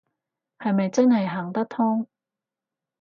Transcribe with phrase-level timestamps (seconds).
[0.57, 2.07] 係咪真係行得通